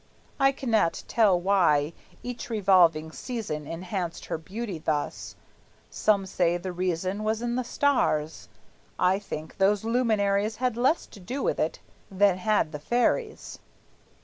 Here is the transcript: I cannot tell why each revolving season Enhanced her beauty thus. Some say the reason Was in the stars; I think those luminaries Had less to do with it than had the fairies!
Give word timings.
I 0.39 0.51
cannot 0.51 1.03
tell 1.07 1.39
why 1.39 1.93
each 2.23 2.49
revolving 2.49 3.11
season 3.11 3.67
Enhanced 3.67 4.25
her 4.25 4.39
beauty 4.39 4.79
thus. 4.79 5.35
Some 5.91 6.25
say 6.25 6.57
the 6.57 6.71
reason 6.71 7.23
Was 7.23 7.43
in 7.43 7.55
the 7.55 7.63
stars; 7.63 8.49
I 8.97 9.19
think 9.19 9.57
those 9.59 9.83
luminaries 9.83 10.55
Had 10.55 10.75
less 10.75 11.05
to 11.05 11.19
do 11.19 11.43
with 11.43 11.59
it 11.59 11.81
than 12.09 12.37
had 12.39 12.71
the 12.71 12.79
fairies! 12.79 13.59